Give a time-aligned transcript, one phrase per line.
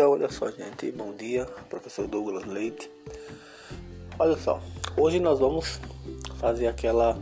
[0.00, 0.90] Então, olha só, gente.
[0.92, 2.90] Bom dia, professor Douglas Leite.
[4.18, 4.58] Olha só,
[4.96, 5.78] hoje nós vamos
[6.38, 7.18] fazer aquela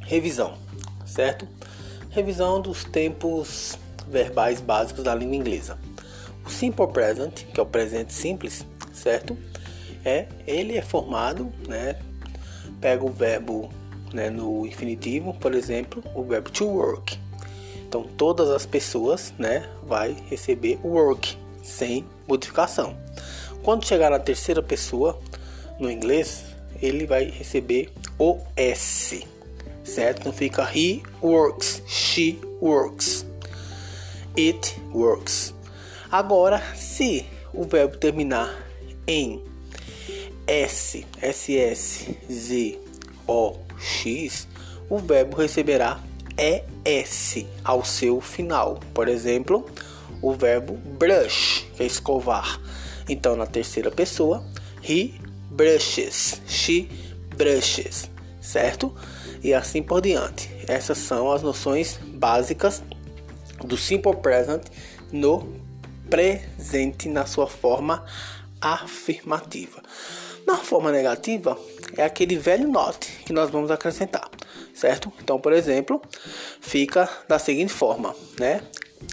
[0.00, 0.56] revisão,
[1.04, 1.46] certo?
[2.08, 3.78] Revisão dos tempos
[4.08, 5.78] verbais básicos da língua inglesa.
[6.46, 8.64] O simple present, que é o presente simples,
[8.94, 9.36] certo?
[10.02, 12.00] É, ele é formado, né?
[12.80, 13.68] Pega o verbo
[14.14, 17.18] né, no infinitivo, por exemplo, o verbo to work.
[17.86, 22.96] Então, todas as pessoas, né, vai receber work sem modificação.
[23.62, 25.18] Quando chegar na terceira pessoa,
[25.78, 26.44] no inglês,
[26.80, 29.26] ele vai receber o S,
[29.84, 30.24] certo?
[30.24, 33.24] Não fica he works, she works,
[34.36, 35.54] it works.
[36.10, 38.66] Agora, se o verbo terminar
[39.06, 39.42] em
[40.46, 42.78] S, SS, Z,
[43.26, 44.48] O, X,
[44.90, 46.00] o verbo receberá
[46.36, 48.80] ES ao seu final.
[48.92, 49.66] Por exemplo,
[50.22, 52.60] o verbo brush, que é escovar.
[53.08, 54.42] Então, na terceira pessoa,
[54.88, 55.14] he
[55.50, 56.88] brushes, she
[57.36, 58.08] brushes,
[58.40, 58.94] certo?
[59.42, 60.48] E assim por diante.
[60.68, 62.82] Essas são as noções básicas
[63.64, 64.62] do simple present
[65.10, 65.60] no
[66.08, 68.04] presente na sua forma
[68.60, 69.82] afirmativa.
[70.46, 71.58] Na forma negativa,
[71.96, 74.28] é aquele velho not que nós vamos acrescentar,
[74.74, 75.12] certo?
[75.22, 76.00] Então, por exemplo,
[76.60, 78.60] fica da seguinte forma, né?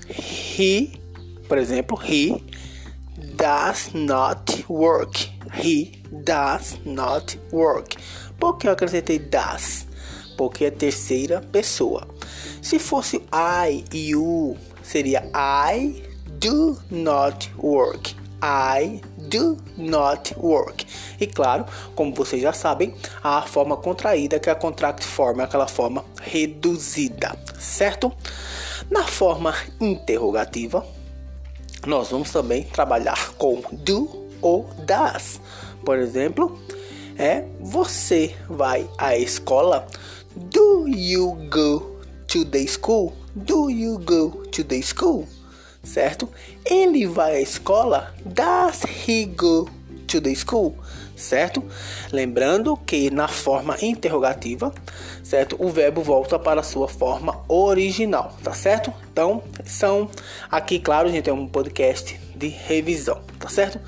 [0.09, 0.99] He,
[1.47, 2.43] por exemplo, he
[3.35, 5.29] does not work.
[5.53, 7.97] He does not work.
[8.39, 9.87] Por que eu acrescentei does?
[10.37, 12.07] Porque é terceira pessoa.
[12.61, 16.03] Se fosse I e you, seria I
[16.39, 18.18] do not work.
[18.41, 20.85] I do not work.
[21.19, 25.43] E claro, como vocês já sabem, a forma contraída, que é a contract form, é
[25.43, 28.11] aquela forma reduzida, certo?
[28.89, 30.85] Na forma interrogativa,
[31.85, 35.39] nós vamos também trabalhar com do ou das.
[35.83, 36.59] Por exemplo,
[37.17, 39.87] é você vai à escola?
[40.35, 43.13] Do you go to the school?
[43.35, 45.27] Do you go to the school?
[45.89, 46.29] Certo?
[46.65, 48.13] Ele vai à escola.
[48.23, 49.67] Does he go
[50.07, 50.75] to the school?
[51.15, 51.63] Certo?
[52.11, 54.73] Lembrando que na forma interrogativa,
[55.23, 55.57] certo?
[55.59, 58.93] O verbo volta para a sua forma original, tá certo?
[59.11, 60.09] Então, são
[60.49, 63.81] aqui, claro, gente, é um podcast de revisão, tá certo?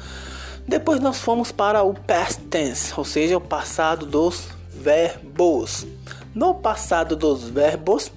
[0.67, 5.87] Depois nós fomos para o past tense, ou seja, o passado dos verbos.
[6.35, 8.11] No passado dos verbos,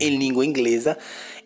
[0.00, 0.96] em língua inglesa,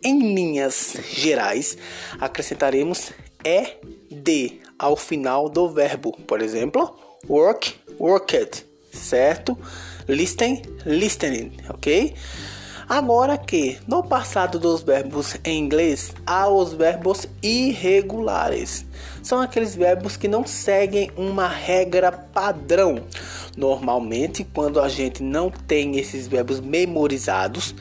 [0.06, 1.76] em linhas gerais,
[2.20, 3.10] acrescentaremos
[3.44, 6.12] ed ao final do verbo.
[6.28, 6.96] Por exemplo,
[7.28, 9.58] work, worked, certo?
[10.06, 12.14] Listen, listening, ok?
[12.88, 18.85] Agora que no passado dos verbos em inglês há os verbos irregulares.
[19.22, 23.02] São aqueles verbos que não seguem uma regra padrão.
[23.56, 27.74] Normalmente, quando a gente não tem esses verbos memorizados,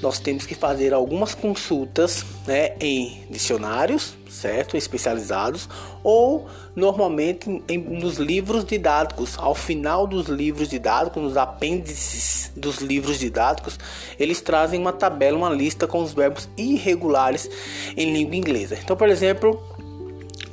[0.00, 4.76] nós temos que fazer algumas consultas né, em dicionários, certo?
[4.76, 5.68] Especializados,
[6.04, 9.36] ou normalmente em, nos livros didáticos.
[9.38, 13.78] Ao final dos livros didáticos, nos apêndices dos livros didáticos,
[14.18, 17.48] eles trazem uma tabela, uma lista com os verbos irregulares
[17.96, 18.78] em língua inglesa.
[18.82, 19.62] Então, por exemplo,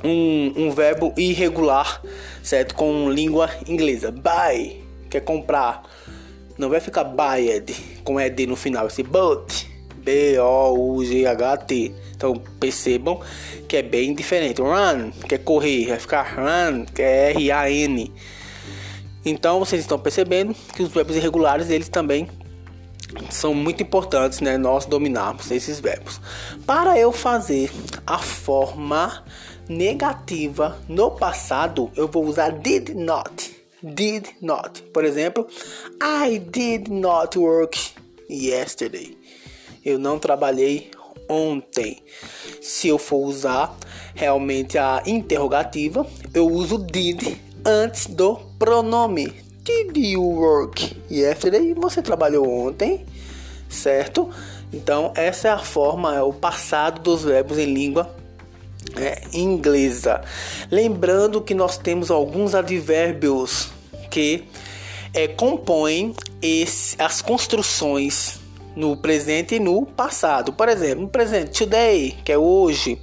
[0.04, 2.02] um, um verbo irregular,
[2.42, 2.74] certo?
[2.74, 4.12] Com língua inglesa.
[4.12, 5.82] Buy, quer comprar
[6.56, 9.66] não vai ficar buyed com ED no final, esse but.
[9.96, 11.94] B-O-U-G-H-T.
[12.14, 13.20] Então percebam
[13.66, 14.60] que é bem diferente.
[14.60, 18.12] Run, que é correr, vai ficar run, que é R-A-N.
[19.24, 22.28] Então vocês estão percebendo que os verbos irregulares eles também
[23.30, 24.58] são muito importantes, né?
[24.58, 26.20] Nós dominarmos esses verbos.
[26.66, 27.70] Para eu fazer
[28.06, 29.24] a forma
[29.68, 33.54] negativa no passado, eu vou usar did not
[33.84, 34.82] did not.
[34.92, 35.46] Por exemplo,
[36.02, 37.78] I did not work
[38.28, 39.16] yesterday.
[39.84, 40.90] Eu não trabalhei
[41.28, 42.02] ontem.
[42.62, 43.76] Se eu for usar
[44.14, 49.32] realmente a interrogativa, eu uso did antes do pronome.
[49.62, 51.74] Did you work yesterday?
[51.74, 53.04] Você trabalhou ontem,
[53.68, 54.30] certo?
[54.72, 58.23] Então, essa é a forma, é o passado dos verbos em língua
[58.96, 60.22] é, inglesa.
[60.70, 63.68] Lembrando que nós temos alguns advérbios
[64.10, 64.44] que
[65.12, 68.38] é, compõem esse, as construções
[68.76, 70.52] no presente e no passado.
[70.52, 72.98] Por exemplo, no presente, today, que é hoje,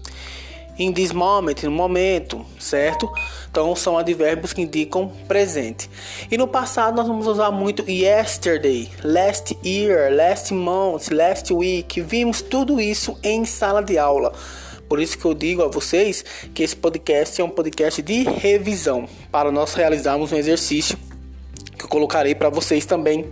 [0.78, 3.12] in this moment, no momento, certo?
[3.50, 5.89] Então são advérbios que indicam presente.
[6.30, 12.01] E no passado nós vamos usar muito yesterday, last year, last month, last week.
[12.01, 14.34] Vimos tudo isso em sala de aula.
[14.92, 16.22] Por isso que eu digo a vocês
[16.54, 20.98] que esse podcast é um podcast de revisão para nós realizarmos um exercício
[21.78, 23.32] que eu colocarei para vocês também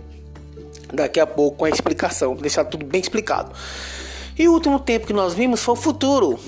[0.90, 3.52] daqui a pouco com a explicação, deixar tudo bem explicado.
[4.38, 6.40] E o último tempo que nós vimos foi o futuro,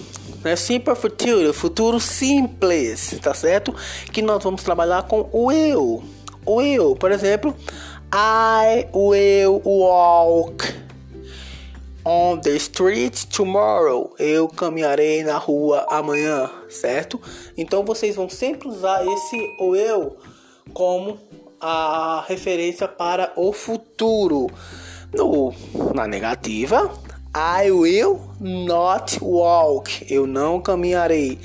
[0.42, 0.56] né?
[0.56, 3.74] Simple Future, futuro simples, tá certo?
[4.10, 6.02] Que nós vamos trabalhar com o eu.
[6.46, 7.54] O eu, por exemplo,
[8.14, 10.64] I will walk
[12.04, 14.14] on the street tomorrow.
[14.18, 17.20] Eu caminharei na rua amanhã, certo?
[17.56, 20.16] Então vocês vão sempre usar esse o eu
[20.72, 21.18] como
[21.60, 24.48] a referência para o futuro.
[25.14, 25.52] No,
[25.94, 26.90] na negativa,
[27.34, 30.06] I will not walk.
[30.10, 31.38] Eu não caminharei.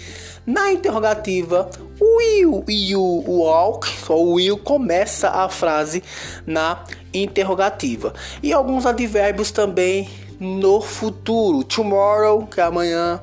[0.45, 1.69] Na interrogativa,
[1.99, 3.87] will you walk?
[4.09, 6.01] O will começa a frase
[6.45, 6.83] na
[7.13, 8.13] interrogativa.
[8.41, 11.63] E alguns advérbios também no futuro.
[11.63, 13.21] Tomorrow, que é amanhã.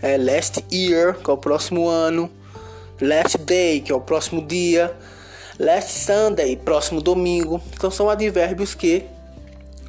[0.00, 2.30] É last year, que é o próximo ano.
[3.00, 4.94] Last day, que é o próximo dia.
[5.58, 7.60] Last Sunday, próximo domingo.
[7.74, 9.04] Então são advérbios que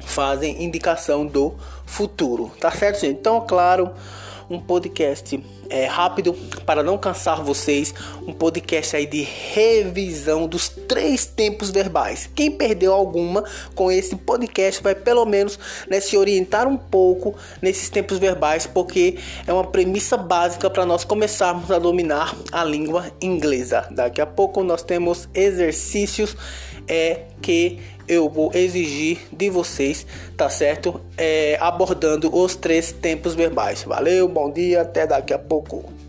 [0.00, 1.54] fazem indicação do
[1.86, 3.18] futuro, tá certo, gente?
[3.18, 3.90] Então, claro,
[4.50, 6.34] um podcast é, rápido
[6.66, 7.94] para não cansar vocês,
[8.26, 12.28] um podcast aí de revisão dos três tempos verbais.
[12.34, 13.44] Quem perdeu alguma
[13.76, 15.58] com esse podcast vai pelo menos
[15.88, 19.16] né, se orientar um pouco nesses tempos verbais, porque
[19.46, 23.86] é uma premissa básica para nós começarmos a dominar a língua inglesa.
[23.92, 26.36] Daqui a pouco nós temos exercícios
[26.90, 27.78] é que
[28.08, 30.04] eu vou exigir de vocês,
[30.36, 31.00] tá certo?
[31.16, 33.84] É, abordando os três tempos verbais.
[33.84, 35.99] Valeu, bom dia, até daqui a pouco.